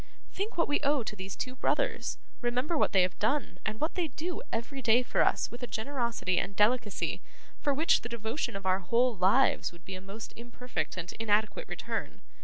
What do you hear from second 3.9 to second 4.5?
they do